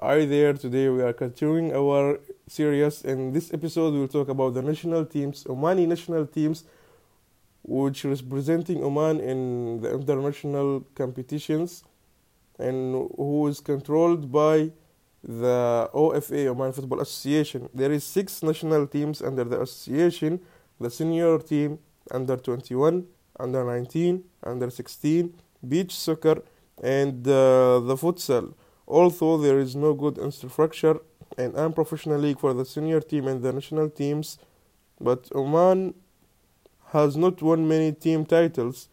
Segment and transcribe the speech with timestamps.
[0.00, 3.02] Hi there, today we are continuing our series.
[3.02, 6.62] In this episode, we'll talk about the national teams, Omani national teams,
[7.64, 11.82] which representing Oman in the international competitions
[12.60, 14.70] and who is controlled by
[15.24, 17.68] the OFA, Oman Football Association.
[17.74, 20.38] There is six national teams under the association,
[20.78, 21.80] the senior team,
[22.12, 23.04] under 21,
[23.40, 25.34] under 19, under 16,
[25.68, 26.40] beach soccer,
[26.80, 28.54] and uh, the futsal.
[28.88, 30.98] Although there is no good infrastructure
[31.36, 34.38] and unprofessional league for the senior team and the national teams,
[34.98, 35.94] but Oman
[36.92, 38.88] has not won many team titles.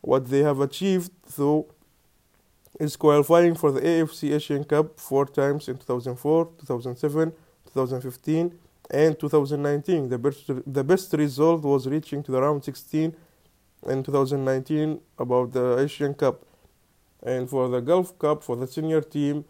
[0.00, 1.66] What they have achieved, though,
[2.80, 7.32] is qualifying for the AFC Asian Cup four times in 2004, 2007,
[7.66, 8.58] 2015,
[8.90, 10.08] and 2019.
[10.08, 13.14] The best, the best result was reaching to the round 16
[13.86, 16.44] in 2019 about the Asian Cup.
[17.24, 19.46] And for the Gulf Cup, for the senior team,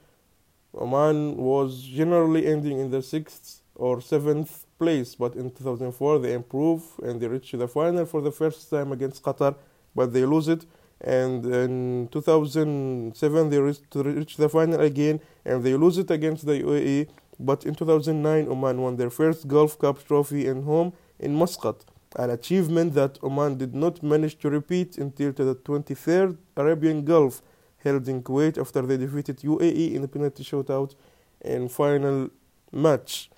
[0.80, 6.84] Oman was generally ending in the sixth or seventh place, but in 2004 they improved
[7.02, 9.56] and they reached the final for the first time against Qatar,
[9.94, 10.66] but they lose it.
[11.00, 17.08] And in 2007 they reached the final again and they lose it against the UAE.
[17.40, 21.84] But in 2009 Oman won their first Gulf Cup trophy in home in Muscat,
[22.16, 27.42] an achievement that Oman did not manage to repeat until the 23rd Arabian Gulf
[27.84, 30.94] held in Kuwait after they defeated UAE in the penalty shootout
[31.40, 32.30] in final
[32.72, 33.30] match.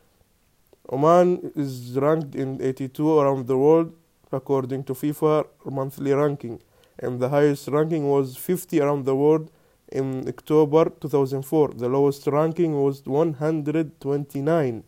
[0.91, 3.93] Oman is ranked in 82 around the world
[4.33, 6.61] according to FIFA monthly ranking,
[6.99, 9.51] and the highest ranking was 50 around the world
[9.91, 11.69] in October 2004.
[11.77, 14.85] The lowest ranking was 129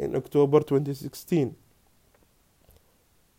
[0.00, 1.56] in October 2016.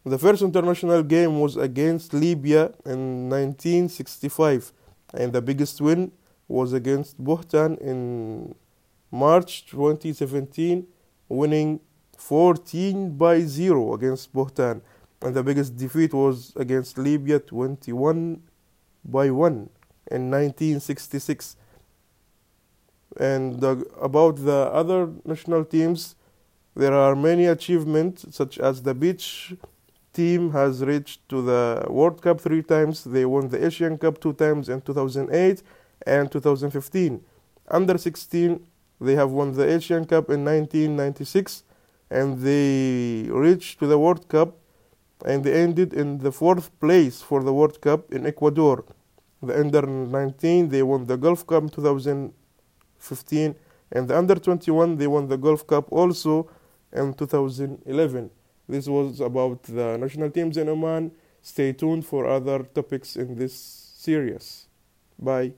[0.05, 4.73] The first international game was against Libya in 1965
[5.13, 6.11] and the biggest win
[6.47, 8.55] was against Bhutan in
[9.11, 10.87] March 2017,
[11.29, 11.79] winning
[12.17, 14.81] 14 by 0 against Bhutan.
[15.21, 18.41] And the biggest defeat was against Libya 21
[19.05, 19.69] by 1
[20.11, 21.55] in 1966.
[23.17, 23.63] And
[24.01, 26.15] about the other national teams,
[26.75, 29.55] there are many achievements, such as the beach
[30.13, 33.03] team has reached to the World Cup three times.
[33.03, 35.63] They won the Asian Cup two times in 2008
[36.05, 37.21] and 2015.
[37.67, 38.65] Under 16,
[39.01, 41.63] they have won the Asian Cup in 1996
[42.09, 44.55] and they reached to the World Cup
[45.25, 48.85] and they ended in the fourth place for the World Cup in Ecuador.
[49.41, 53.55] The under 19, they won the Gulf Cup 2015
[53.91, 56.49] and the under 21, they won the Gulf Cup also
[56.91, 58.29] in 2011.
[58.67, 61.11] This was about the national teams in Oman.
[61.41, 64.67] Stay tuned for other topics in this series.
[65.19, 65.53] Bye.